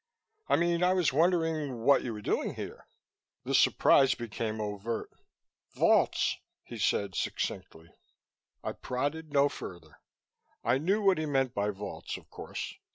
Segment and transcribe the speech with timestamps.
[0.47, 2.87] "I mean, I was wondering what you were doing here."
[3.43, 5.11] The surprise became overt.
[5.75, 7.91] "Vaults," he said succinctly.
[8.63, 9.99] I prodded no further.
[10.63, 12.73] I knew what he meant by vaults, of course.